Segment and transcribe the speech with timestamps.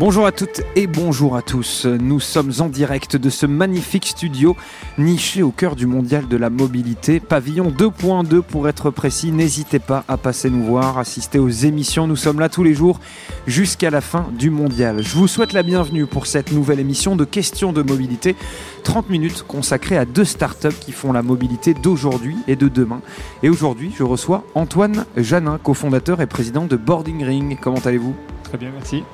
[0.00, 1.86] Bonjour à toutes et bonjour à tous.
[1.86, 4.56] Nous sommes en direct de ce magnifique studio
[4.98, 9.30] niché au cœur du mondial de la mobilité, pavillon 2.2 pour être précis.
[9.30, 12.08] N'hésitez pas à passer nous voir, assister aux émissions.
[12.08, 12.98] Nous sommes là tous les jours
[13.46, 15.00] jusqu'à la fin du mondial.
[15.00, 18.34] Je vous souhaite la bienvenue pour cette nouvelle émission de questions de mobilité.
[18.82, 23.00] 30 minutes consacrées à deux startups qui font la mobilité d'aujourd'hui et de demain.
[23.44, 27.56] Et aujourd'hui, je reçois Antoine Janin, cofondateur et président de Boarding Ring.
[27.60, 28.16] Comment allez-vous?
[28.42, 29.04] Très bien, merci.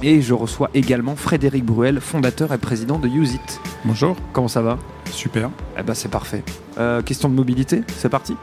[0.00, 3.60] Et je reçois également Frédéric Bruel, fondateur et président de Use It.
[3.84, 4.16] Bonjour.
[4.32, 4.78] Comment ça va?
[5.10, 5.50] Super.
[5.76, 6.44] Eh ben c'est parfait.
[6.78, 8.36] Euh, question de mobilité, c'est parti?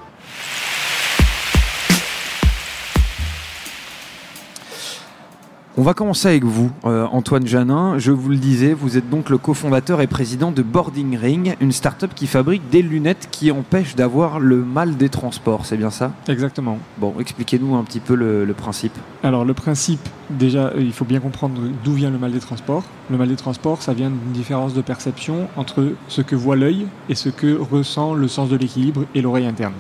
[5.78, 7.98] On va commencer avec vous, euh, Antoine Janin.
[7.98, 11.74] Je vous le disais, vous êtes donc le cofondateur et président de Boarding Ring, une
[11.74, 15.66] start-up qui fabrique des lunettes qui empêchent d'avoir le mal des transports.
[15.66, 16.14] C'est bien ça?
[16.30, 16.78] Exactement.
[16.98, 18.94] Bon, expliquez-nous un petit peu le, le principe.
[19.22, 22.86] Alors le principe, déjà, il faut bien comprendre d'où vient le mal des transports.
[23.12, 26.88] Le mal des transports, ça vient d'une différence de perception entre ce que voit l'œil
[27.10, 29.74] et ce que ressent le sens de l'équilibre et l'oreille interne.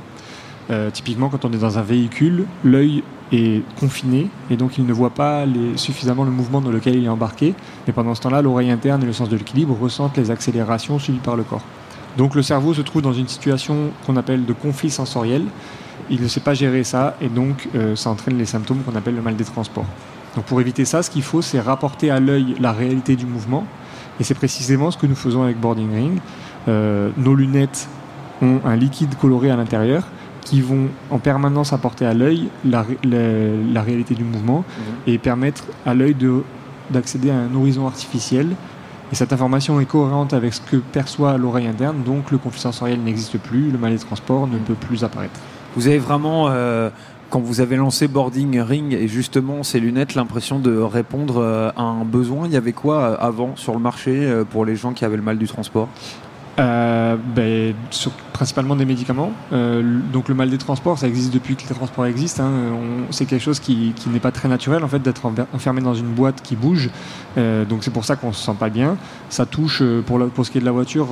[0.71, 4.93] Euh, typiquement, quand on est dans un véhicule, l'œil est confiné et donc il ne
[4.93, 5.45] voit pas
[5.75, 7.53] suffisamment le mouvement dans lequel il est embarqué.
[7.87, 11.19] Mais pendant ce temps-là, l'oreille interne et le sens de l'équilibre ressentent les accélérations subies
[11.19, 11.63] par le corps.
[12.17, 15.43] Donc le cerveau se trouve dans une situation qu'on appelle de conflit sensoriel.
[16.09, 19.15] Il ne sait pas gérer ça et donc euh, ça entraîne les symptômes qu'on appelle
[19.15, 19.85] le mal des transports.
[20.35, 23.65] Donc pour éviter ça, ce qu'il faut, c'est rapporter à l'œil la réalité du mouvement.
[24.19, 26.19] Et c'est précisément ce que nous faisons avec Boarding Ring.
[26.67, 27.87] Euh, nos lunettes
[28.41, 30.03] ont un liquide coloré à l'intérieur
[30.45, 33.17] qui vont en permanence apporter à l'œil la, la,
[33.73, 34.63] la réalité du mouvement
[35.07, 36.43] et permettre à l'œil de-
[36.91, 38.47] d'accéder à un horizon artificiel.
[39.11, 42.99] Et cette information est cohérente avec ce que perçoit l'oreille interne, donc le conflit sensoriel
[43.01, 45.39] n'existe plus, le mal des transports ne peut plus apparaître.
[45.75, 46.89] Vous avez vraiment, euh,
[47.29, 51.83] quand vous avez lancé Boarding Ring et justement ces lunettes, l'impression de répondre euh, à
[51.83, 52.47] un besoin?
[52.47, 55.23] Il y avait quoi euh, avant sur le marché pour les gens qui avaient le
[55.23, 55.87] mal du transport?
[56.57, 57.73] Euh, ben,
[58.31, 59.33] principalement des médicaments.
[59.51, 62.43] Euh, donc le mal des transports, ça existe depuis que les transports existent.
[62.43, 62.51] hein.
[63.09, 66.07] C'est quelque chose qui, qui n'est pas très naturel en fait d'être enfermé dans une
[66.13, 66.89] boîte qui bouge.
[67.37, 68.95] Euh, donc c'est pour ça qu'on se sent pas bien.
[69.27, 71.09] Ça touche pour, pour ce qui est de la voiture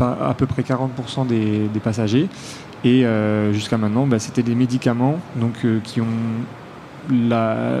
[0.00, 2.28] à peu près 40% des, passagers.
[2.84, 3.04] Et
[3.52, 6.06] jusqu'à maintenant, ben, c'était des médicaments donc qui ont
[7.10, 7.80] la,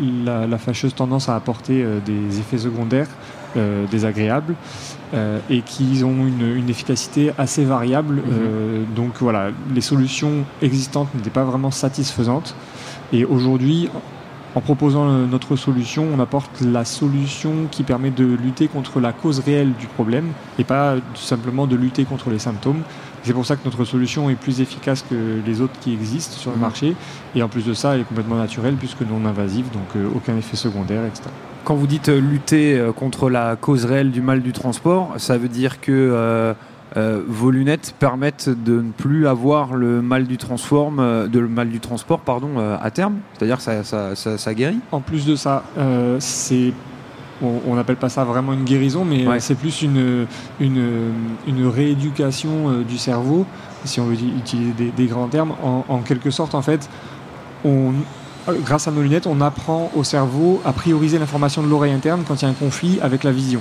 [0.00, 3.08] la, la fâcheuse tendance à apporter euh, des effets secondaires
[3.56, 4.54] euh, désagréables
[5.14, 8.20] euh, et qui ont une, une efficacité assez variable.
[8.30, 12.56] Euh, donc voilà, les solutions existantes n'étaient pas vraiment satisfaisantes.
[13.12, 13.88] Et aujourd'hui,
[14.56, 19.40] en proposant notre solution, on apporte la solution qui permet de lutter contre la cause
[19.40, 20.28] réelle du problème
[20.58, 22.82] et pas simplement de lutter contre les symptômes.
[23.24, 26.50] C'est pour ça que notre solution est plus efficace que les autres qui existent sur
[26.50, 26.62] le Mhm.
[26.62, 26.96] marché.
[27.34, 30.36] Et en plus de ça, elle est complètement naturelle puisque non invasive, donc euh, aucun
[30.36, 31.22] effet secondaire, etc.
[31.64, 35.38] Quand vous dites euh, lutter euh, contre la cause réelle du mal du transport, ça
[35.38, 36.52] veut dire que euh,
[37.26, 41.68] vos lunettes permettent de ne plus avoir le mal du transforme, euh, de le mal
[41.70, 43.14] du transport, pardon, euh, à terme?
[43.38, 44.78] C'est-à-dire que ça, ça, ça- ça guérit?
[44.92, 45.64] En plus de ça,
[46.20, 46.72] c'est
[47.42, 49.40] on n'appelle pas ça vraiment une guérison, mais euh, Ouais.
[49.40, 50.26] c'est plus une,
[50.60, 51.12] une,
[51.46, 53.44] une rééducation euh, du cerveau,
[53.84, 55.52] si on veut utiliser des, des grands termes.
[55.62, 56.88] En, en quelque sorte, en fait,
[57.64, 57.92] on,
[58.64, 62.40] grâce à nos lunettes, on apprend au cerveau à prioriser l'information de l'oreille interne quand
[62.40, 63.60] il y a un conflit avec la vision.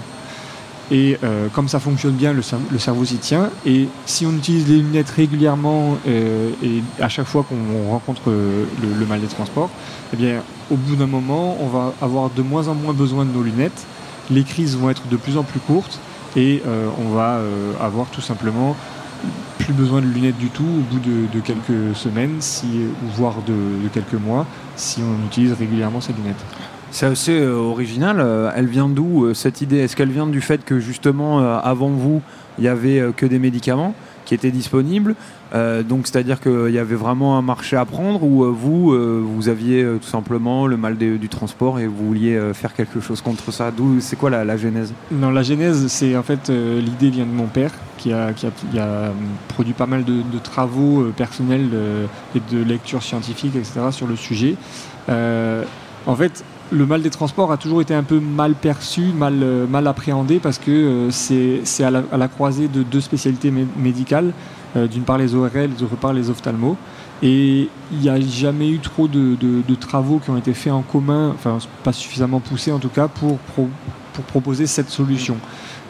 [0.92, 3.50] Et euh, comme ça fonctionne bien, le, cer- le cerveau s'y tient.
[3.66, 8.66] Et si on utilise les lunettes régulièrement euh, et à chaque fois qu'on rencontre euh,
[9.00, 9.70] le, mal des transports,
[10.14, 13.32] eh bien, au bout d'un moment, on va avoir de moins en moins besoin de
[13.32, 13.86] nos lunettes.
[14.30, 16.00] Les crises vont être de plus en plus courtes
[16.36, 18.76] et euh, on va euh, avoir tout simplement
[19.58, 22.68] plus besoin de lunettes du tout au bout de, quelques semaines, si,
[23.16, 24.46] voire de, de quelques mois,
[24.76, 26.44] si on utilise régulièrement ces lunettes.
[26.94, 28.18] C'est assez euh, original.
[28.20, 29.80] Euh, elle vient d'où euh, cette idée?
[29.80, 32.22] Est-ce qu'elle vient du fait que justement avant vous,
[32.60, 33.96] il y avait que des médicaments
[34.26, 35.16] qui étaient disponibles?
[35.54, 38.92] Donc c'est-à-dire qu'il y avait vraiment un marché à prendre ou vous,
[39.24, 43.52] vous aviez tout simplement le mal du transport et vous vouliez faire quelque chose contre
[43.52, 43.72] ça?
[43.72, 44.94] D'où c'est quoi la, genèse?
[45.12, 48.34] Non, la genèse, c'est en fait l'idée vient de mon père qui a,
[49.48, 51.70] produit pas mal de, travaux personnels
[52.36, 53.82] et de lectures scientifiques, etc.
[53.92, 54.56] sur le sujet.
[56.06, 59.68] En fait, le mal des transports a toujours été un peu mal perçu, mal, euh,
[59.68, 63.68] mal appréhendé parce que euh, c'est à la, à la croisée de deux spécialités mé-
[63.78, 64.34] médicales,
[64.76, 66.76] euh, d'une part les ORL, d'autre part les ophtalmos.
[67.22, 69.38] Et il n'y a jamais eu trop de,
[69.80, 73.38] travaux qui ont été faits en commun, enfin pas suffisamment poussés en tout cas, pour,
[73.38, 73.70] pro-
[74.14, 75.38] pour proposer cette solution.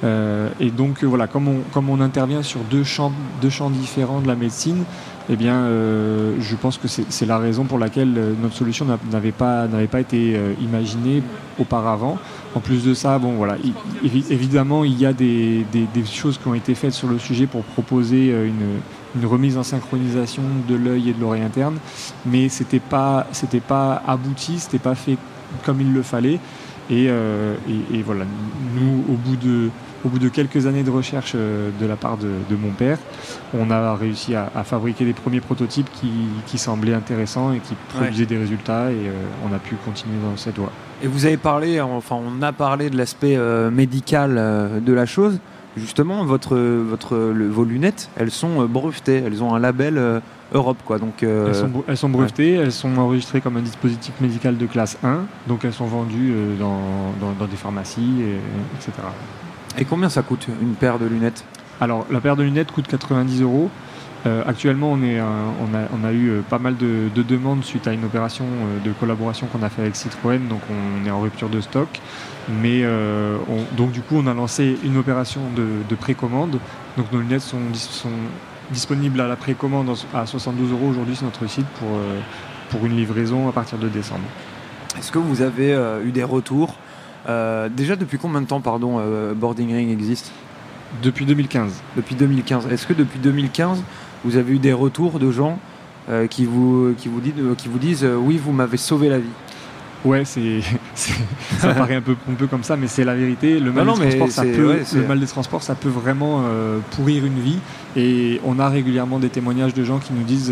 [0.04, 4.28] et donc voilà, comme on, comme on intervient sur deux champs, deux champs différents de
[4.28, 4.84] la médecine,
[5.30, 9.32] eh bien, euh, je pense que c'est la raison pour laquelle euh, notre solution n'avait
[9.32, 11.24] pas, pas été euh, imaginée
[11.58, 12.18] auparavant.
[12.56, 13.56] En plus de ça, bon, voilà,
[14.04, 15.66] évidemment, il y a des,
[16.06, 20.76] choses qui ont été faites sur le sujet pour proposer une, remise en synchronisation de
[20.76, 21.78] l'œil et de l'oreille interne,
[22.26, 23.26] mais c'était pas,
[23.68, 25.18] pas abouti, c'était pas fait
[25.66, 26.40] comme il le fallait.
[26.90, 28.26] Et, et voilà,
[28.76, 29.70] nous, au bout de
[30.06, 32.98] au bout de quelques années de recherche euh, de la part de, mon père,
[33.54, 35.90] on a réussi à, fabriquer des premiers prototypes
[36.46, 39.12] qui, semblaient intéressants et qui produisaient des résultats et euh,
[39.50, 40.72] on a pu continuer dans cette voie.
[41.02, 44.36] Et vous avez parlé, enfin on a parlé de l'aspect euh, médical
[44.84, 45.40] de la chose.
[45.76, 50.22] Justement, votre, votre, vos lunettes, elles sont brevetées, elles ont un label
[50.54, 50.78] Europe.
[50.86, 51.00] Quoi.
[51.00, 55.66] Donc, elles, sont, brevetées, elles sont enregistrées comme un dispositif médical de classe 1, donc
[55.66, 56.80] elles sont vendues dans,
[57.20, 58.22] dans, des pharmacies,
[58.76, 58.92] etc.
[59.80, 61.44] Et combien ça coûte une paire de lunettes?
[61.82, 63.70] Alors la paire de lunettes coûte 90 euros.
[64.26, 68.06] Euh, actuellement, on, est, on, a, eu euh, pas mal de, demandes suite à une
[68.06, 71.60] opération euh, de collaboration qu'on a fait avec Citroën, donc on est en rupture de
[71.60, 72.00] stock.
[72.62, 72.84] Mais
[73.78, 76.60] donc du coup, on a lancé une opération de, précommande.
[76.98, 78.10] Donc nos lunettes sont, sont,
[78.72, 81.90] disponibles à la précommande à 72 euros aujourd'hui sur notre site pour,
[82.70, 84.24] pour une livraison à partir de décembre.
[84.98, 86.76] Est-ce que vous avez eu des retours
[87.28, 90.32] euh, déjà, depuis combien de temps, pardon, euh, Boarding Ring existe?
[91.02, 91.82] Depuis 2015.
[91.96, 92.68] Depuis 2015.
[92.72, 93.82] Est-ce que depuis 2015,
[94.24, 95.60] vous avez eu des retours de gens
[96.10, 99.30] euh, qui, vous, qui, vous disent, qui vous disent oui, vous m'avez sauvé la vie
[100.06, 100.60] Ouais, c'est,
[100.96, 103.60] ça paraît un peu pompeux comme ça, mais c'est la vérité.
[103.60, 106.44] Le mal, des, transports, ça peut, le mal des transports, ça peut vraiment
[106.92, 107.60] pourrir une vie.
[107.96, 110.52] Et on a régulièrement des témoignages de gens qui nous disent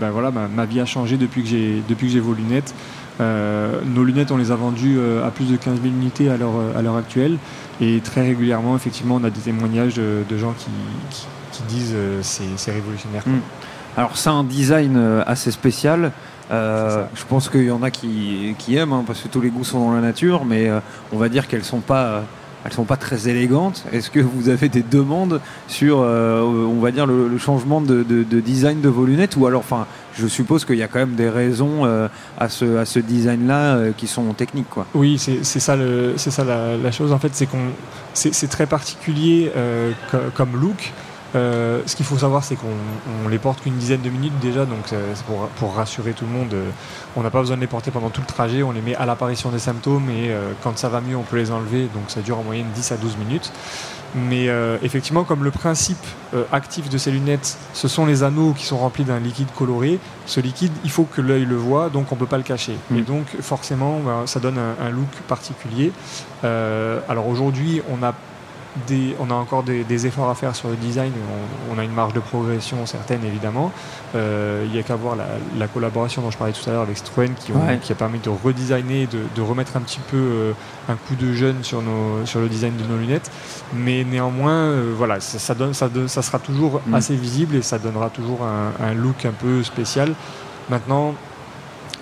[0.00, 2.74] ben voilà, ma, vie a changé depuis que j'ai, depuis que j'ai vos lunettes.
[3.20, 6.36] Euh, nos lunettes, on les a vendues euh, à plus de 15 000 unités à
[6.36, 7.38] l'heure actuelle.
[7.80, 11.26] Et très régulièrement, effectivement, on a des témoignages de, gens qui,
[11.68, 13.22] disent euh, c'est révolutionnaire.
[13.26, 13.40] Hmm.
[13.96, 16.12] Alors, c'est un design assez spécial.
[16.50, 19.80] je pense qu'il y en a qui, aiment, hein, parce que tous les goûts sont
[19.80, 20.70] dans la nature, mais
[21.12, 22.22] on va dire qu'elles sont pas
[22.64, 23.84] elles sont pas très élégantes.
[23.92, 28.04] Est-ce que vous avez des demandes sur, on va dire, le, changement de,
[28.40, 29.36] design de vos lunettes?
[29.36, 29.86] Ou alors, enfin,
[30.18, 32.08] je suppose qu'il y a quand même des raisons euh,
[32.38, 34.68] à ce, à ce design-là euh, qui sont techniques.
[34.68, 34.86] Quoi.
[34.94, 37.12] Oui, c'est ça, le, ça la, la, chose.
[37.12, 37.58] En fait, c'est qu'on
[38.14, 39.92] c'est très particulier euh,
[40.34, 40.92] comme look.
[41.34, 45.24] Ce qu'il faut savoir, c'est qu'on les porte qu'une dizaine de minutes déjà, donc c'est
[45.24, 46.54] pour, pour, rassurer tout le monde.
[47.16, 49.06] on n'a pas besoin de les porter pendant tout le trajet, on les met à
[49.06, 52.38] l'apparition des symptômes et quand ça va mieux, on peut les enlever, donc ça dure
[52.38, 53.52] en moyenne 10 à 12 minutes.
[54.14, 55.98] Mais euh, effectivement, comme le principe
[56.32, 59.98] euh, actif de ces lunettes, ce sont les anneaux qui sont remplis d'un liquide coloré,
[60.24, 62.76] ce liquide, il faut que l'œil le voit, donc on ne peut pas le cacher.
[62.90, 62.96] Mm.
[62.96, 65.92] Et donc, forcément, ben, ça donne un, look particulier.
[66.44, 68.14] Euh, alors aujourd'hui, on a
[69.18, 71.12] on a encore des, efforts à faire sur le design.
[71.72, 73.72] On, a une marge de progression certaine, évidemment.
[74.14, 76.96] Euh, il n'y a qu'à voir la, collaboration dont je parlais tout à l'heure avec
[76.96, 77.52] Citroën qui,
[77.82, 80.52] qui, a permis de redesigner, de, de remettre un petit peu euh,
[80.88, 83.30] un coup de jeune sur, nos, sur le design de nos lunettes.
[83.74, 86.94] Mais néanmoins, euh, voilà, ça, donne, ça, ça, sera toujours mm.
[86.94, 90.14] assez visible et ça donnera toujours un look un peu spécial.
[90.70, 91.14] Maintenant,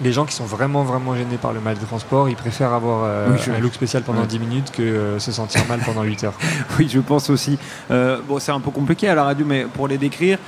[0.02, 3.04] les gens qui sont vraiment vraiment gênés par le mal de transport, ils préfèrent avoir
[3.04, 6.34] euh, un look spécial pendant 10 minutes que euh, se sentir mal pendant 8 heures.
[6.78, 7.58] oui, je pense aussi.
[7.90, 10.38] Euh, bon, c'est un peu compliqué à la radio, mais pour les décrire,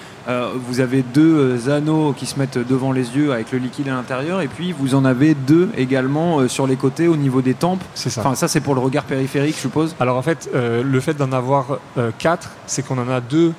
[0.68, 4.42] vous avez deux anneaux qui se mettent devant les yeux avec le liquide à l'intérieur,
[4.42, 7.82] et puis vous en avez deux également sur les côtés au niveau des tempes.
[7.94, 8.20] C'est ça.
[8.20, 9.96] Enfin, ça c'est pour le regard périphérique, je suppose.
[9.98, 11.78] Alors en fait, le fait d'en avoir
[12.18, 13.54] quatre, c'est qu'on en a deux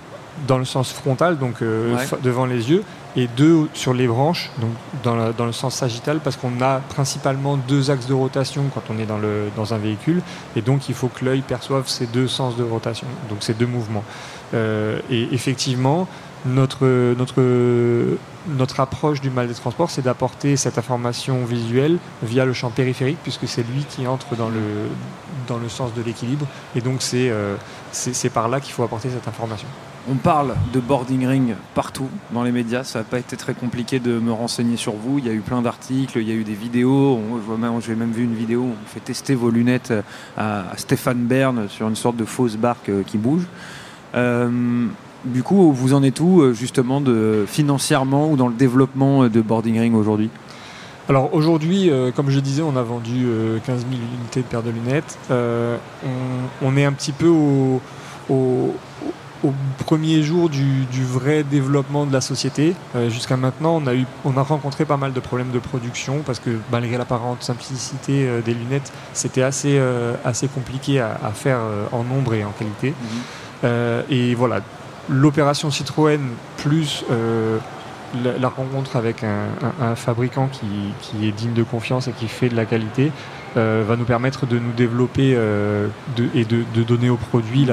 [0.48, 1.56] dans le sens frontal, donc
[2.22, 2.84] devant les yeux,
[3.16, 4.72] et deux sur les branches, donc
[5.04, 9.06] dans, le sens sagittal, parce qu'on a principalement deux axes de rotation quand on est
[9.06, 10.22] dans, le, dans un véhicule,
[10.56, 13.66] et donc il faut que l'œil perçoive ces deux sens de rotation, donc ces deux
[13.66, 14.04] mouvements.
[14.54, 16.08] Euh, et effectivement,
[16.46, 16.86] notre,
[17.16, 22.70] notre, notre approche du mal des transports, c'est d'apporter cette information visuelle via le champ
[22.70, 24.62] périphérique, puisque c'est lui qui entre dans le,
[25.48, 27.56] dans le sens de l'équilibre, et donc c'est euh,
[28.34, 29.68] par là qu'il faut apporter cette information.
[30.12, 32.84] On parle de boarding ring partout dans les médias.
[32.84, 35.20] Ça n'a pas été très compliqué de me renseigner sur vous.
[35.20, 37.20] Il y a eu plein d'articles, il y a eu des vidéos.
[37.86, 39.94] J'ai même vu une vidéo où on fait tester vos lunettes
[40.36, 43.44] à, Stéphane Bern sur une sorte de fausse barque euh, qui bouge.
[44.16, 44.88] Euh,
[45.26, 47.04] du coup, vous en êtes où euh, justement
[47.46, 50.32] financièrement ou dans le développement de boarding ring aujourd'hui?
[51.08, 53.28] Alors aujourd'hui, comme je disais, on a vendu
[53.66, 55.18] 15 000 unités de paires de lunettes.
[55.30, 57.82] on, est un petit peu au
[59.86, 62.76] premiers jours du, vrai développement de la société.
[63.10, 66.40] Jusqu'à maintenant, on a, eu, on a rencontré pas mal de problèmes de production parce
[66.40, 69.82] que malgré l'apparente simplicité des lunettes, c'était assez,
[70.26, 71.60] assez compliqué à, faire
[71.92, 72.94] en nombre et en qualité.
[73.64, 73.70] Mhm.
[74.10, 74.62] et voilà,
[75.10, 76.20] l'opération Citroën
[76.58, 77.06] plus
[78.24, 82.66] la, rencontre avec un, fabricant qui, est digne de confiance et qui fait de la
[82.66, 83.12] qualité
[83.58, 85.88] euh, va nous permettre de nous développer euh,
[86.36, 87.68] et de, donner au produit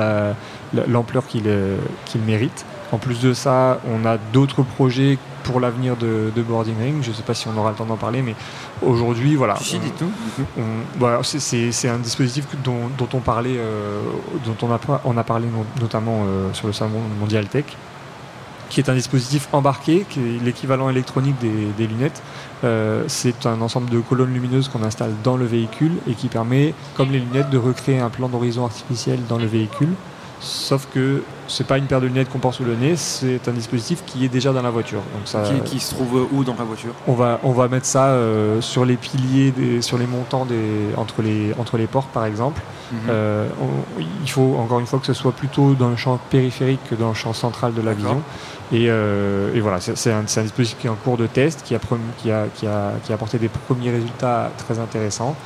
[0.88, 2.64] l'ampleur euh, qu'il mérite.
[2.92, 7.02] En plus de ça, on a d'autres projets pour l'avenir de, Boarding Ring.
[7.02, 8.34] Je ne sais pas si on aura le temps d'en parler, mais
[8.82, 9.56] aujourd'hui, voilà.
[11.22, 13.58] c'est un dispositif dont, on parlait,
[14.44, 15.46] dont on a, on a parlé
[15.80, 17.64] notamment sur le salon Mondial Tech
[18.68, 22.22] qui est un dispositif embarqué, qui est l'équivalent électronique des, lunettes.
[22.64, 26.74] Euh, c'est un ensemble de colonnes lumineuses qu'on installe dans le véhicule et qui permet,
[26.96, 29.90] comme les lunettes, de recréer un plan d'horizon artificiel dans le véhicule.
[30.40, 33.52] Sauf que c'est pas une paire de lunettes qu'on porte sous le nez, c'est un
[33.52, 35.00] dispositif qui est déjà dans la voiture.
[35.14, 38.08] Donc ça, qui, se trouve où dans la voiture on va, on va mettre ça
[38.08, 42.60] euh, sur les piliers, sur les montants des, entre, les, entre les portes par exemple.
[42.92, 42.98] Mhm.
[43.08, 43.48] Euh,
[44.22, 47.08] il faut encore une fois que ce soit plutôt dans le champ périphérique que dans
[47.08, 48.22] le champ central de la vision.
[48.72, 51.78] Euh, et, voilà, c'est un, dispositif qui est en cours de test, qui a,
[52.18, 55.36] qui, a, qui, a, qui a apporté des premiers résultats très intéressants.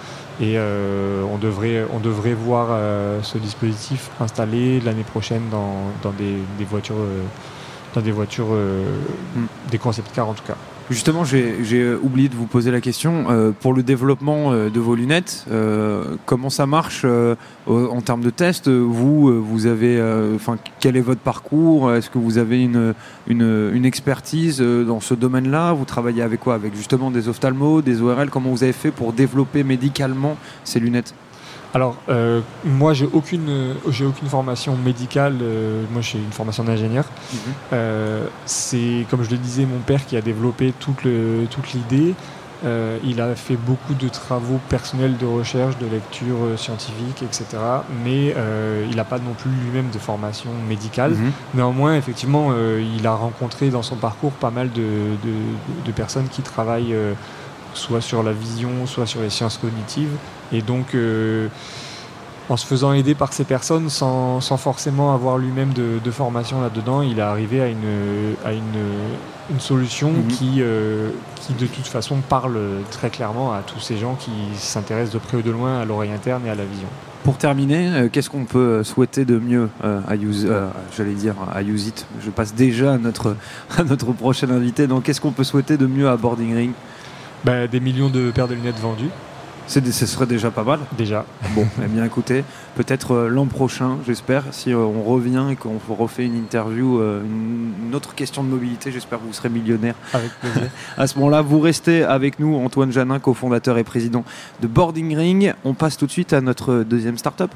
[0.41, 6.13] Et euh, on, devrait, on devrait voir euh, ce dispositif installé l'année prochaine dans, dans
[6.13, 6.97] des, des, voitures,
[7.95, 9.47] dans des voitures, hmm.
[9.71, 10.57] des concept cars en tout cas.
[10.91, 13.27] Justement, j'ai oublié de vous poser la question.
[13.31, 17.07] Euh, pour le développement euh, de vos lunettes, euh, comment ça marche
[17.69, 18.69] en termes de tests?
[18.69, 20.03] Vous, avez,
[20.35, 21.95] enfin, quel est votre parcours?
[21.95, 22.95] Est-ce que vous avez une,
[23.29, 25.73] une, une expertise dans ce domaine-là?
[25.73, 26.55] Vous travaillez avec quoi?
[26.55, 31.15] Avec justement des ophtalmos, des ORL Comment vous avez fait pour développer médicalement ces lunettes?
[31.73, 35.39] Alors, euh, moi, j'ai aucune, j'ai aucune formation médicale.
[35.41, 37.05] Euh, moi, j'ai une formation d'ingénieur.
[37.33, 37.39] Mhm.
[37.73, 42.15] Euh, c'est, comme je le disais, mon père qui a développé toute, le, toute l'idée.
[43.05, 47.45] il a fait beaucoup de travaux personnels de recherche, de lecture scientifique, etc.
[48.05, 48.35] Mais
[48.91, 51.13] il n'a pas non plus lui-même de formation médicale.
[51.13, 51.33] Mhm.
[51.55, 52.53] Néanmoins, effectivement,
[52.99, 54.83] il a rencontré dans son parcours pas mal de,
[55.87, 56.97] de personnes qui travaillent
[57.73, 60.17] soit sur la vision, soit sur les sciences cognitives.
[60.53, 61.49] Et donc, euh,
[62.49, 67.19] en se faisant aider par ces personnes sans, forcément avoir lui-même de, formation là-dedans, il
[67.19, 70.27] est arrivé à une, à une, solution mhm.
[70.29, 72.59] qui, euh, qui, de toute façon, parle
[72.91, 76.13] très clairement à tous ces gens qui s'intéressent de près ou de loin à l'oreille
[76.13, 76.89] interne et à la vision.
[77.23, 80.49] Pour terminer, euh, qu'est-ce qu'on peut souhaiter de mieux à Use,
[80.97, 82.07] j'allais dire à Use It?
[82.25, 83.37] Je passe déjà à notre,
[83.79, 84.89] à notre prochain invité.
[84.89, 86.73] Donc, qu'est-ce qu'on peut souhaiter de mieux à Boarding Ring?
[87.45, 89.11] Bah, Des millions de paires de lunettes vendues.
[89.71, 90.81] Ce serait déjà pas mal.
[90.99, 91.25] Déjà.
[91.55, 92.43] Bon, eh bien écoutez,
[92.75, 97.23] peut-être euh, l'an prochain, j'espère, si euh, on revient et qu'on refait une interview, euh,
[97.23, 99.95] une, autre question de mobilité, j'espère que vous serez millionnaire.
[100.13, 100.71] Avec plaisir.
[100.99, 104.25] à ce moment-là, vous restez avec nous, Antoine Janin, cofondateur et président
[104.61, 105.55] de Boarding Ring.
[105.65, 107.53] On passe tout de suite à notre deuxième start-up.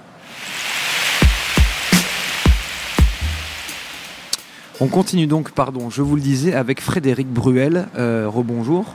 [4.81, 7.87] On continue donc, pardon, je vous le disais, avec Frédéric Bruel.
[7.97, 8.95] rebonjour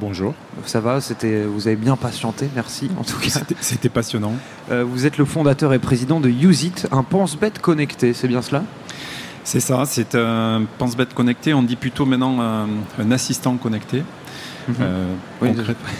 [0.00, 0.34] bonjour.
[0.64, 3.40] Ça va, c'était, vous avez bien patienté, merci en tout cas.
[3.60, 4.34] C'était passionnant.
[4.70, 8.64] Euh, vous êtes le fondateur et président de It, un pense-bête connecté, c'est bien cela?
[9.44, 14.02] C'est ça, c'est un pense-bête connecté, on dit plutôt maintenant un, assistant connecté.
[14.68, 14.74] Mhm.
[14.80, 15.14] Euh,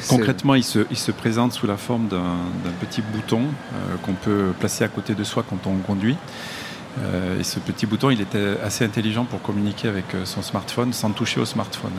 [0.08, 4.52] concrètement, il se, il se, présente sous la forme d'un petit bouton euh, qu'on peut
[4.58, 6.16] placer à côté de soi quand on conduit.
[7.38, 11.40] Et ce petit bouton, il était assez intelligent pour communiquer avec son smartphone sans toucher
[11.40, 11.92] au smartphone.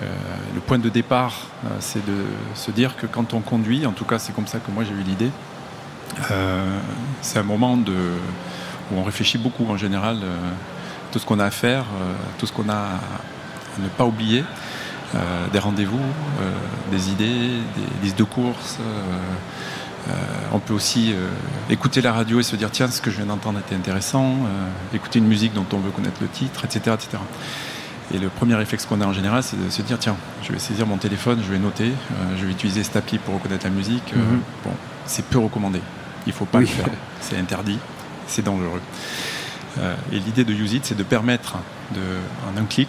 [0.00, 0.06] Euh,
[0.54, 1.34] le point de départ,
[1.64, 2.24] euh, c'est de
[2.54, 4.92] se dire que quand on conduit, en tout cas c'est comme ça que moi j'ai
[4.92, 5.30] eu l'idée,
[6.30, 6.78] euh,
[7.20, 10.18] c'est un moment où on réfléchit beaucoup en général,
[11.12, 11.84] tout ce qu'on a à faire,
[12.38, 13.00] tout ce qu'on a à
[13.78, 14.42] ne pas oublier,
[15.52, 16.00] des rendez-vous,
[16.90, 18.78] des idées, des listes de courses.
[20.52, 21.14] On peut aussi
[21.68, 24.36] écouter la radio et se dire tiens ce que je viens d'entendre était intéressant,
[24.94, 26.94] écouter une musique dont on veut connaître le titre, etc.
[26.94, 27.18] etc.
[28.12, 30.58] Et le premier réflexe qu'on a en général, c'est de se dire tiens, je vais
[30.58, 33.70] saisir mon téléphone, je vais noter, euh, je vais utiliser cette appli pour reconnaître la
[33.70, 34.12] musique.
[34.14, 34.40] Euh, mhm.
[34.64, 34.72] Bon,
[35.06, 35.80] c'est peu recommandé.
[36.26, 36.86] Il ne faut pas le faire.
[37.20, 37.78] C'est interdit,
[38.26, 38.80] c'est dangereux.
[39.78, 41.58] Euh, et l'idée de Use It, c'est de permettre,
[41.94, 42.00] de,
[42.48, 42.88] en un clic,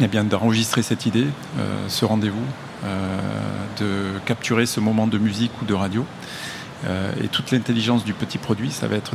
[0.00, 1.28] eh bien, d'enregistrer cette idée,
[1.86, 2.44] ce rendez-vous,
[2.84, 6.04] de capturer ce moment de musique ou de radio.
[7.22, 9.14] et toute l'intelligence du petit produit, ça va être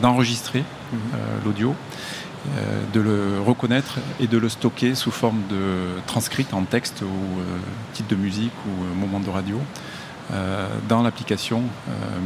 [0.00, 1.00] d'enregistrer mhm.
[1.44, 1.74] l'audio
[2.58, 7.40] euh, de le reconnaître et de le stocker sous forme de transcrite en texte ou
[7.40, 7.44] euh,
[7.92, 9.60] titre de musique ou euh, moment de radio
[10.88, 11.62] dans l'application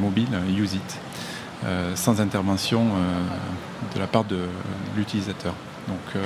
[0.01, 0.99] mobile Use It.
[1.95, 2.87] sans intervention
[3.95, 4.39] de la part de
[4.97, 5.53] l'utilisateur.
[5.87, 6.23] Donc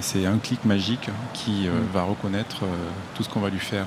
[0.00, 1.92] c'est un clic magique qui mm.
[1.92, 2.60] va reconnaître
[3.14, 3.86] tout ce qu'on va lui faire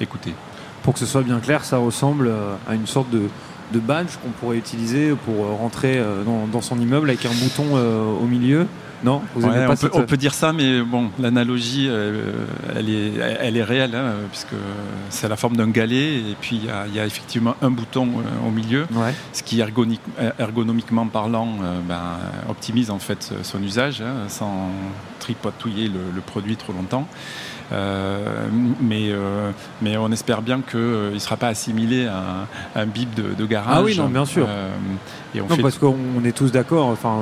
[0.00, 0.34] écouter.
[0.82, 2.32] Pour que ce soit bien clair, ça ressemble
[2.68, 3.28] à une sorte de,
[3.72, 6.02] badge qu'on pourrait utiliser pour rentrer
[6.52, 7.76] dans, son immeuble avec un bouton
[8.20, 8.66] au milieu
[9.04, 12.32] non on, peut, dire ça, mais bon, l'analogie, euh,
[12.76, 14.54] elle, est, elle est réelle, hein, puisque
[15.10, 18.50] c'est la forme d'un galet, et puis il y, a effectivement un bouton euh, au
[18.50, 18.86] milieu,
[19.32, 19.60] ce qui,
[20.38, 22.18] ergonomiquement parlant, euh, ben,
[22.48, 24.70] optimise en fait son usage, hein, sans
[25.18, 27.08] tripatouiller le, produit trop longtemps.
[27.72, 28.48] Euh,
[28.80, 29.50] mais, euh,
[29.80, 33.74] mais on espère bien qu'il ne sera pas assimilé à, un bip de, garage.
[33.76, 34.46] Ah oui, non, bien sûr.
[34.48, 34.70] Euh,
[35.34, 36.88] et on non, parce qu'on est tous d'accord.
[36.88, 37.18] Enfin,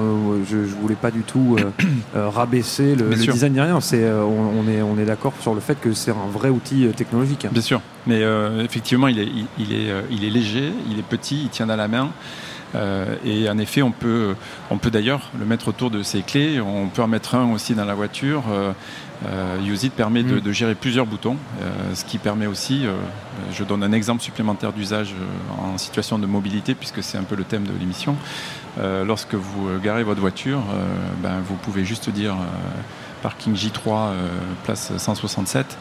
[0.48, 1.56] je ne voulais pas du tout
[2.14, 3.80] rabaisser le, design ni rien.
[3.80, 7.46] C'est, on, est, on est d'accord sur le fait que c'est un vrai outil technologique.
[7.50, 7.80] Bien sûr.
[8.06, 8.22] Mais
[8.64, 9.28] effectivement, il est,
[9.58, 12.10] il, est, il est léger, il est petit, il tient à la main.
[12.74, 14.34] Euh, et en effet, on peut,
[14.70, 16.60] on peut d'ailleurs le mettre autour de ses clés.
[16.60, 18.44] On peut en mettre un aussi dans la voiture.
[18.50, 18.72] Euh,
[19.26, 19.56] euh
[19.96, 20.40] permet mm.
[20.40, 22.84] de, gérer plusieurs boutons, euh, ce qui permet aussi,
[23.52, 25.14] je donne un exemple supplémentaire d'usage
[25.58, 28.16] en situation de mobilité, puisque c'est un peu le thème de l'émission.
[28.78, 30.62] lorsque vous garez votre voiture,
[31.22, 32.36] ben, vous pouvez juste dire
[33.22, 34.12] parking J3,
[34.64, 35.76] place 167.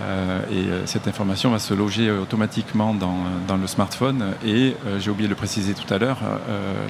[0.00, 4.34] Euh, et euh, cette information va se loger automatiquement dans, le smartphone.
[4.44, 6.18] Et euh, j'ai oublié de le préciser tout à l'heure,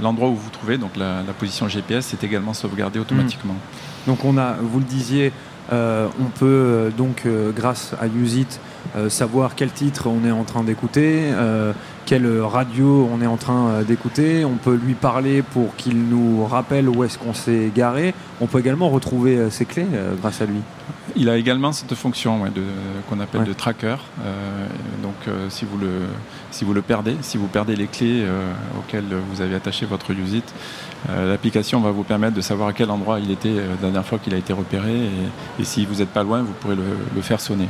[0.03, 3.55] l'endroit où vous vous trouvez, donc la, position GPS, est également sauvegardé automatiquement.
[3.55, 4.11] Hmm.
[4.11, 5.33] Donc on a, vous le disiez,
[5.71, 8.61] on peut donc grâce à Usit
[9.09, 11.31] savoir quel titre on est en train d'écouter,
[12.09, 14.43] quelle radio on est en train d'écouter.
[14.43, 18.15] On peut lui parler pour qu'il nous rappelle où est-ce qu'on s'est garé.
[18.41, 19.87] On peut également retrouver ses clés
[20.19, 20.63] grâce à lui.
[21.17, 22.41] Il a également cette fonction
[23.09, 23.97] qu'on appelle de tracker.
[24.25, 24.67] Euh,
[25.03, 25.91] donc euh, si, vous le,
[26.51, 30.13] si vous le perdez, si vous perdez les clés euh, auxquelles vous avez attaché votre
[30.13, 30.45] Usit,
[31.09, 34.35] l'application va vous permettre de savoir à quel endroit il était la dernière fois qu'il
[34.35, 34.95] a été repéré.
[35.59, 36.83] Et, si vous n'êtes pas loin, vous pourrez le,
[37.15, 37.69] le faire sonner.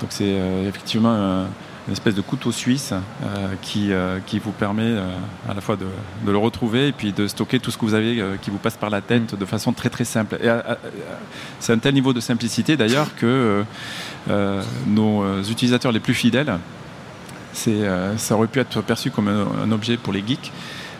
[0.00, 0.36] Donc c'est
[0.66, 1.46] effectivement
[1.86, 5.10] une espèce de couteau suisse euh, qui, euh, qui vous permet euh,
[5.48, 5.86] à la fois de,
[6.24, 8.76] de, le retrouver et puis de stocker tout ce que vous avez qui vous passe
[8.76, 10.38] par la tête de façon très très simple.
[11.58, 13.64] c'est un tel niveau de simplicité d'ailleurs que
[14.86, 16.58] nos utilisateurs les plus fidèles,
[17.52, 20.52] ça aurait pu être perçu comme un objet pour les geeks.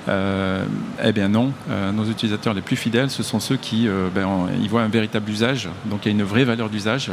[0.08, 0.64] Euh,
[1.02, 4.48] eh bien non, euh, nos utilisateurs les plus fidèles, ce sont ceux qui euh, ben,
[4.60, 7.10] ils voient un véritable usage, donc il y a une vraie valeur d'usage,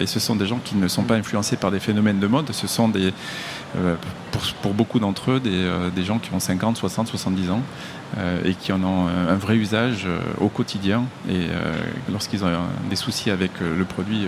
[0.00, 2.50] et ce sont des gens qui ne sont pas influencés par des phénomènes de mode,
[2.52, 3.12] ce sont des,
[4.62, 7.62] pour, beaucoup d'entre eux des, gens qui ont 50, 60, 70 ans
[8.44, 10.06] et qui en ont un, vrai usage
[10.40, 11.46] au quotidien, et
[12.10, 12.48] lorsqu'ils ont
[12.88, 14.26] des soucis avec le produit,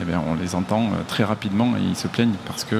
[0.00, 2.76] eh bien, on les entend très rapidement et ils se plaignent parce que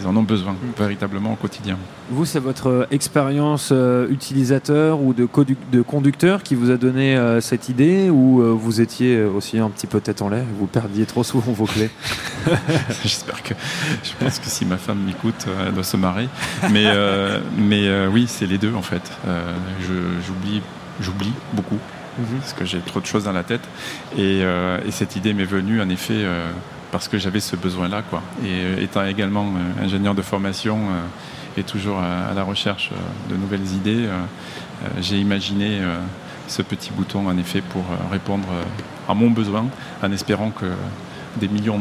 [0.00, 1.78] ils en ont besoin véritablement au quotidien.
[2.10, 5.28] Vous, c'est votre expérience euh, utilisateur ou de,
[5.72, 9.86] de, conducteur qui vous a donné euh, cette idée ou vous étiez aussi un petit
[9.86, 11.90] peu tête en l'air et vous perdiez trop souvent vos clés?
[13.02, 13.54] J'espère que.
[14.02, 16.28] Je pense que si ma femme m'écoute, elle doit se marrer.
[16.70, 16.86] Mais,
[17.56, 19.10] mais oui, c'est les deux en fait.
[19.86, 20.62] j'oublie,
[21.00, 21.78] j'oublie beaucoup.
[22.18, 22.38] Mhm.
[22.40, 23.62] Parce que j'ai trop de choses dans la tête.
[24.16, 26.24] Et, et cette idée m'est venue en effet
[26.90, 28.02] parce que j'avais ce besoin-là.
[28.02, 28.22] Quoi.
[28.44, 32.90] Et euh, étant également euh, ingénieur de formation euh, et toujours à, la recherche
[33.30, 34.06] de nouvelles idées,
[35.00, 35.80] j'ai imaginé
[36.48, 38.46] ce petit bouton en effet pour répondre
[39.08, 39.64] à mon besoin
[40.02, 40.66] en espérant que
[41.40, 41.80] des millions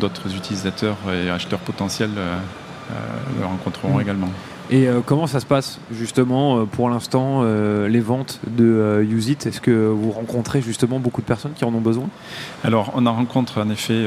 [0.00, 2.10] d'autres utilisateurs et acheteurs potentiels
[3.38, 4.00] le rencontreront mmh.
[4.00, 4.30] également.
[4.72, 9.36] Et euh, comment ça se passe justement euh, pour l'instant euh, les ventes de Usit
[9.44, 12.08] Est-ce que vous rencontrez justement beaucoup de personnes qui en ont besoin?
[12.64, 14.06] Alors on en rencontre en effet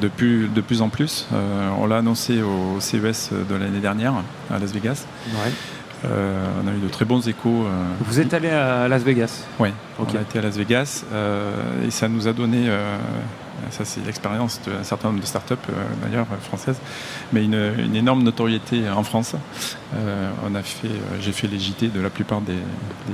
[0.00, 1.28] de, plus, de plus en plus.
[1.80, 4.14] on l'a annoncé au CES de l'année dernière
[4.50, 5.06] à Las Vegas.
[6.04, 7.66] on a eu de très bons échos.
[8.00, 9.44] Vous êtes allé à Las Vegas?
[9.60, 9.68] Oui,
[10.00, 11.04] on a été à Las Vegas
[11.86, 12.68] et ça nous a donné
[13.70, 15.72] ça, c'est l'expérience d'un certain nombre de startups, euh,
[16.02, 16.80] d'ailleurs, euh, françaises,
[17.32, 19.34] mais une, énorme notoriété en France.
[19.94, 20.88] Euh, on a fait,
[21.20, 22.54] j'ai fait les JT de la plupart des,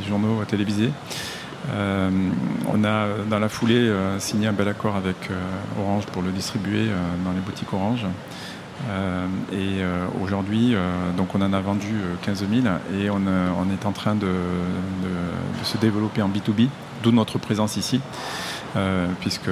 [0.08, 0.90] journaux télévisés.
[1.72, 5.16] on a dans la foulée signé un bel accord avec
[5.78, 6.87] Orange pour le distribuer
[7.24, 8.06] dans les boutiques Orange.
[9.52, 9.82] et
[10.22, 10.74] aujourd'hui,
[11.16, 13.20] donc on en a vendu 15 000 et on,
[13.70, 14.32] est en train de,
[15.64, 16.68] se développer en B2B,
[17.02, 18.00] d'où notre présence ici,
[19.20, 19.50] puisque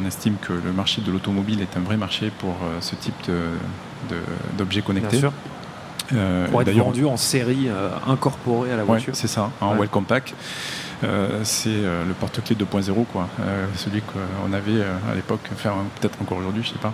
[0.00, 3.14] on estime que le marché de l'automobile est un vrai marché pour euh, ce type
[4.58, 5.18] d'objets connectés.
[5.18, 5.32] Bien sûr.
[6.12, 9.16] Euh, pour être vendu en série euh, incorporée à la voiture.
[9.16, 10.34] c'est ça, en Welcome Pack.
[11.42, 13.28] c'est le porte-clés 2.0, quoi.
[13.76, 16.92] celui qu'on avait à l'époque, enfin peut-être encore aujourd'hui, je sais pas.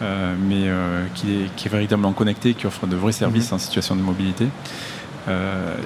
[0.00, 0.70] mais
[1.14, 3.56] qui est, qui, est, véritablement connecté, qui offre de vrais services mhm.
[3.56, 4.48] en situation de mobilité.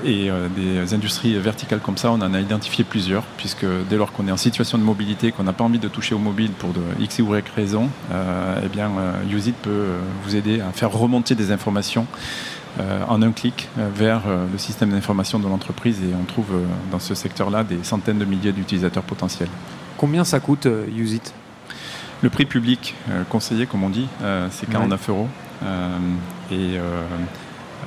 [0.05, 4.29] Et des industries verticales comme ça, on en a identifié plusieurs, puisque dès lors qu'on
[4.29, 6.81] est en situation de mobilité, qu'on n'a pas envie de toucher au mobile pour de
[7.01, 8.91] X ou Y raison, eh bien,
[9.31, 9.87] Usit peut
[10.25, 12.07] vous aider à faire remonter des informations
[13.09, 16.53] en un clic vers le système d'information de l'entreprise et on trouve
[16.91, 19.51] dans ce secteur-là des centaines de milliers d'utilisateurs potentiels.
[19.97, 21.33] Combien ça coûte Usit?
[22.23, 25.29] Le prix public euh, conseillé, comme on dit, euh, c'est 49 euros.
[25.65, 25.99] Euh,
[26.53, 26.79] et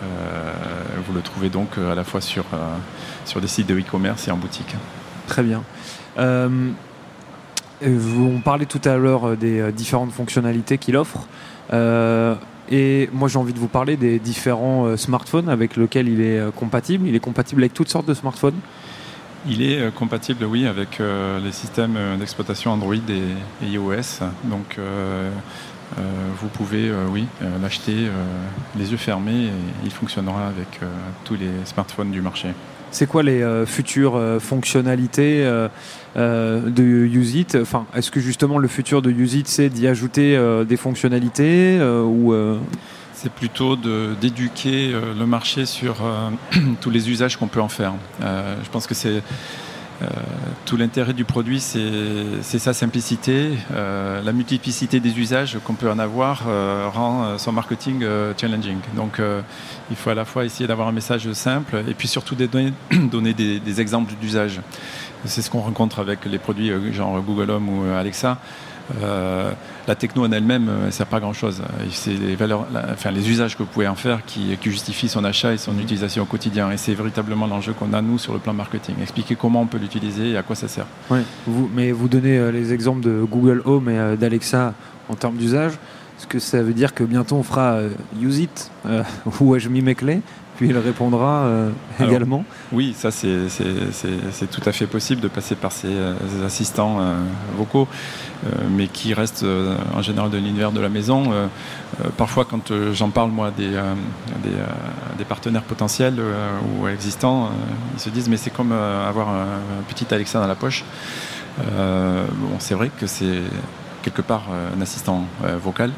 [0.02, 2.46] vous le trouvez donc à la fois sur,
[3.26, 4.76] sur des sites de e-commerce et en boutique.
[5.28, 5.64] Très bien.
[6.18, 6.74] on
[8.44, 11.28] parlait tout à l'heure des différentes fonctionnalités qu'il offre.
[11.72, 17.08] et moi, j'ai envie de vous parler des différents smartphones avec lesquels il est compatible.
[17.08, 18.60] Il est compatible avec toutes sortes de smartphones.
[19.48, 24.24] Il est euh, compatible, oui, avec euh, les systèmes euh, d'exploitation Android et, iOS.
[24.46, 24.80] Donc,
[26.42, 27.26] vous pouvez, oui,
[27.62, 28.10] l'acheter
[28.78, 30.82] les yeux fermés et il fonctionnera avec
[31.24, 32.50] tous les smartphones du marché.
[32.92, 35.44] C'est quoi les futures fonctionnalités
[36.16, 41.80] de UseIt enfin, Est-ce que justement le futur de UseIt, c'est d'y ajouter des fonctionnalités
[41.82, 42.34] ou
[43.26, 46.30] c'est plutôt d'éduquer euh, le marché sur euh,
[46.82, 47.94] tous les usages qu'on peut en faire.
[48.22, 49.24] Euh, je pense que c'est
[50.66, 53.52] tout l'intérêt du produit, c'est sa simplicité.
[53.72, 56.44] la multiplicité des usages qu'on peut en avoir
[56.94, 58.80] rend son marketing challenging.
[58.98, 59.22] Donc
[59.90, 63.62] il faut à la fois essayer d'avoir un message simple et puis surtout donner, des,
[63.62, 64.60] des exemples d'usage.
[65.24, 68.38] C'est ce qu'on rencontre avec les produits genre Google Home ou Alexa.
[69.02, 69.52] Euh,
[69.88, 71.62] la techno en elle-même, elle ne sert pas à grand-chose.
[71.92, 75.54] C'est les, valeurs, enfin, les usages que vous pouvez en faire qui, justifient son achat
[75.54, 75.82] et son mhm.
[75.82, 76.72] utilisation au quotidien.
[76.72, 78.96] Et c'est véritablement l'enjeu qu'on a, nous, sur le plan marketing.
[79.02, 80.86] Expliquer comment on peut l'utiliser et à quoi ça sert.
[81.48, 84.74] Vous, mais vous donnez euh, les exemples de Google Home et euh, d'Alexa
[85.10, 85.74] en termes d'usage.
[86.18, 87.80] Est-ce que ça veut dire que bientôt on fera
[88.22, 88.72] Use It
[89.42, 90.22] où je mis mes clés
[90.58, 93.48] puis il répondra euh, également Oui, ça c'est
[94.52, 96.14] tout à fait possible de passer par ces, euh,
[96.46, 97.16] assistants euh,
[97.58, 97.88] vocaux,
[98.70, 99.46] mais qui restent
[99.96, 101.24] en général de l'univers de la maison.
[102.16, 103.72] parfois quand j'en parle moi des,
[105.18, 106.20] des, partenaires potentiels
[106.80, 107.50] ou existants,
[107.96, 110.84] ils se disent mais c'est comme avoir un, petit Alexa dans la poche.
[111.58, 113.42] bon, c'est vrai que c'est
[114.04, 114.44] quelque part
[114.78, 115.26] un assistant
[115.64, 115.92] vocal.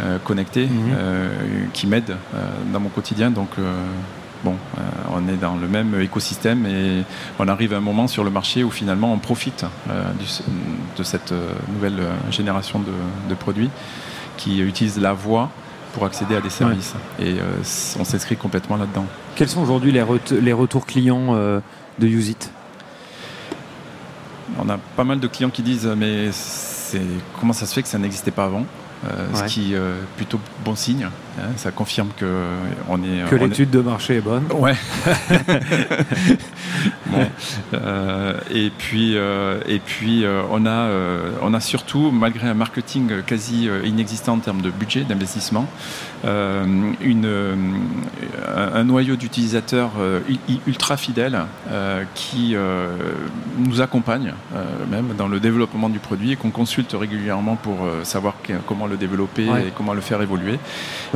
[0.00, 0.94] Euh, connecté mhm.
[0.96, 1.28] euh,
[1.74, 3.30] qui m'aide euh, dans mon quotidien.
[3.30, 3.50] Donc
[4.42, 4.56] bon,
[5.12, 7.02] on est dans le même écosystème et
[7.38, 11.34] on arrive à un moment sur le marché où finalement on profite de cette
[11.74, 12.00] nouvelle
[12.30, 13.70] génération de, produits
[14.38, 15.50] qui utilisent la voix
[15.92, 16.94] pour accéder à des services.
[17.20, 17.36] Et
[18.00, 19.04] on s'inscrit complètement là-dedans.
[19.36, 20.04] Quels sont aujourd'hui les,
[20.40, 22.50] les, retours clients de Usit
[24.58, 26.30] On a pas mal de clients qui disent mais
[27.38, 28.64] comment ça se fait que ça n'existait pas avant?
[29.04, 31.08] Euh, ce qui est euh, plutôt bon signe.
[31.38, 31.52] Hein.
[31.56, 32.56] ça confirme que euh,
[32.88, 34.44] on est que l'étude de marché est bonne.
[34.54, 34.74] Ouais.
[38.50, 40.88] et puis et puis on a
[41.42, 45.66] on a surtout malgré un marketing quasi inexistant en termes de budget d'investissement,
[46.24, 47.28] une
[48.54, 49.92] un noyau d'utilisateurs
[50.66, 51.40] ultra fidèles
[52.14, 52.56] qui
[53.58, 54.34] nous accompagne
[54.90, 58.34] même dans le développement du produit et qu'on consulte régulièrement pour savoir
[58.66, 60.58] comment le développer et comment le faire évoluer.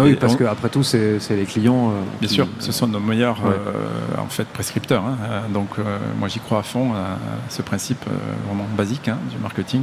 [0.07, 1.91] Oui, parce qu'après tout, c'est les clients.
[1.91, 5.05] Euh, Bien sûr, ce sont nos meilleurs euh, en fait prescripteurs.
[5.05, 5.17] Hein.
[5.53, 8.05] Donc euh, moi j'y crois à fond à ce principe
[8.47, 9.83] vraiment basique hein, du marketing.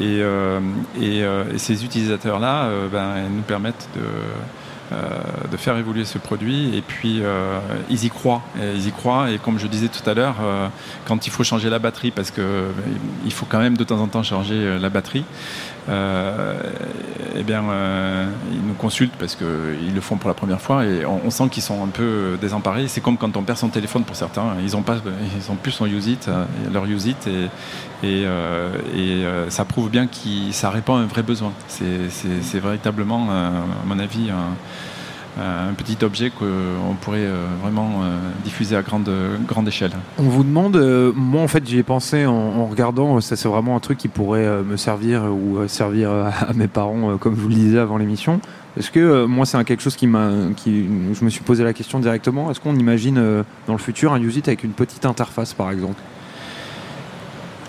[0.00, 0.20] et,
[1.00, 1.24] et,
[1.58, 4.02] ces utilisateurs-là ben, nous permettent de
[4.90, 7.22] de faire évoluer ce produit et puis
[7.90, 10.36] ils y croient et ils y croient et comme je disais tout à l'heure
[11.06, 12.68] quand il faut changer la batterie parce que
[13.24, 15.24] il faut quand même de temps en temps changer la batterie
[15.88, 16.54] euh,
[17.34, 21.06] eh bien, euh, ils nous consultent parce qu'ils le font pour la première fois et
[21.06, 22.88] on, sent qu'ils sont un peu désemparés.
[22.88, 24.54] C'est comme quand on perd son téléphone pour certains.
[24.62, 24.96] Ils ont, pas,
[25.36, 27.48] ils ont plus son use it, euh, leur use it et,
[28.06, 28.24] et,
[28.94, 31.52] et ça prouve bien que ça répond à un vrai besoin.
[31.68, 34.54] C'est véritablement, à mon avis, un,
[35.38, 39.10] un petit objet qu'on pourrait euh, vraiment euh, diffuser à grande,
[39.46, 39.92] grande échelle.
[40.18, 43.76] On vous demande, euh, moi en fait j'y ai pensé en, regardant, ça c'est vraiment
[43.76, 47.54] un truc qui pourrait me servir ou servir à mes parents, comme je vous le
[47.54, 48.40] disais avant l'émission.
[48.76, 51.98] Est-ce que moi c'est quelque chose qui m'a, qui, je me suis posé la question
[51.98, 52.50] directement.
[52.50, 56.00] Est-ce qu'on imagine dans le futur un Usit avec une petite interface par exemple?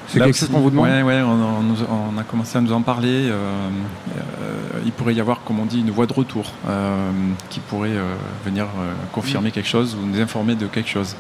[0.10, 3.30] C'est quelque chose qu'on vous demande Oui, on, a commencé à nous en parler.
[3.30, 7.12] Euh, euh, il pourrait y avoir, comme on dit, une voie de retour euh,
[7.50, 7.98] qui pourrait
[8.46, 8.68] venir
[9.12, 11.16] confirmer quelque chose ou nous informer de quelque chose.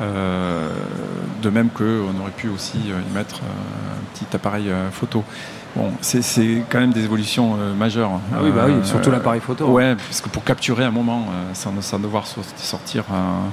[0.00, 5.24] de même qu'on aurait pu aussi y mettre un petit appareil photo.
[5.76, 8.12] Bon, c'est quand même des évolutions majeures.
[8.34, 9.66] Ah oui, bah oui, surtout l'appareil photo.
[9.66, 12.24] Ouais, parce que pour capturer un moment, sans, sans, devoir
[12.56, 13.50] sortir un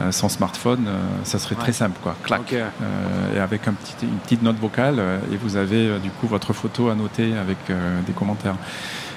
[0.00, 2.14] euh, sans smartphone, euh, ça serait très simple, quoi.
[2.22, 2.52] Clac.
[2.52, 2.68] Euh,
[3.34, 6.88] et avec un petit, une petite note vocale, et vous avez du coup votre photo
[6.88, 7.58] à noter avec
[8.06, 8.56] des commentaires.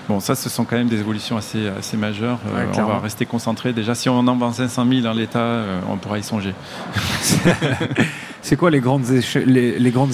[0.09, 2.39] Bon, ça, ce sont quand même des évolutions assez, assez majeures.
[2.77, 3.71] on va rester concentré.
[3.71, 6.53] Déjà, si on en vend 500 000 dans l'État, on pourra y songer.
[8.43, 9.05] C'est quoi les grandes
[9.45, 10.11] les, les, grandes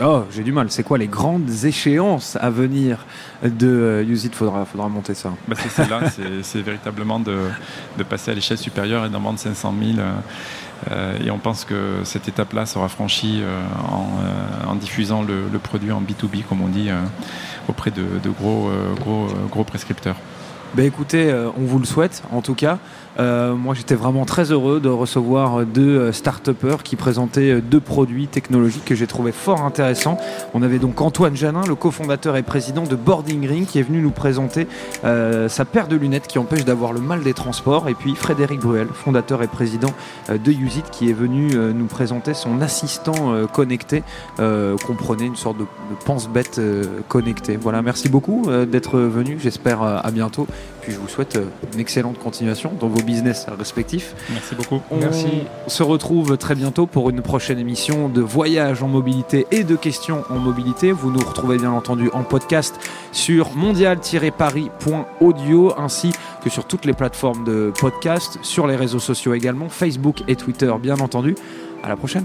[0.00, 0.70] oh j'ai du mal.
[0.70, 3.04] C'est quoi les grandes échéances à venir
[3.42, 4.32] de euh, It?
[4.36, 5.32] Faudra faudra monter ça.
[5.48, 6.02] Bah c'est là
[6.42, 7.36] c'est véritablement de,
[7.98, 9.98] de passer à l'échelle supérieure et d'en vendre 500 000.
[9.98, 10.12] Euh,
[10.92, 13.60] euh, et on pense que cette étape-là sera franchie euh,
[13.90, 16.88] en, en, diffusant le, le, produit en B2B, comme on dit,
[17.68, 20.16] auprès de, de gros, gros, gros prescripteurs.
[20.74, 22.78] Ben écoutez, on vous le souhaite en tout cas.
[23.18, 27.80] Euh, moi, j'étais vraiment très heureux de recevoir deux euh, start-upers qui présentaient euh, deux
[27.80, 30.18] produits technologiques que j'ai trouvé fort intéressants.
[30.54, 34.00] On avait donc Antoine Janin, le cofondateur et président de Boarding Ring, qui est venu
[34.00, 34.66] nous présenter
[35.02, 37.88] sa paire de lunettes qui empêche d'avoir le mal des transports.
[37.88, 39.90] Et puis Frédéric Bruel, fondateur et président
[40.28, 44.02] de Usit, qui est venu nous présenter son assistant connecté,
[44.86, 45.64] comprenez une sorte de,
[46.04, 46.60] pense-bête
[47.08, 47.56] connecté.
[47.56, 49.38] Voilà, merci beaucoup d'être venu.
[49.40, 50.46] J'espère à bientôt.
[50.90, 51.38] Puis je vous souhaite
[51.72, 54.16] une excellente continuation dans vos business respectifs.
[54.32, 54.80] Merci beaucoup.
[54.90, 54.98] On
[55.68, 60.24] se retrouve très bientôt pour une prochaine émission de voyage en mobilité et de questions
[60.30, 60.90] en mobilité.
[60.90, 62.74] Vous nous retrouvez bien entendu en podcast
[63.12, 66.10] sur mondial-paris.audio ainsi
[66.42, 70.72] que sur toutes les plateformes de podcast, sur les réseaux sociaux également, Facebook et Twitter
[70.82, 71.36] bien entendu.
[71.84, 72.24] À la prochaine.